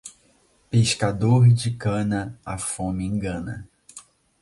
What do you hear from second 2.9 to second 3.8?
engana.